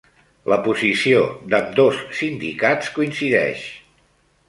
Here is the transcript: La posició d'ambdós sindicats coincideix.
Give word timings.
La 0.51 0.57
posició 0.67 1.19
d'ambdós 1.53 2.01
sindicats 2.23 2.93
coincideix. 2.99 3.73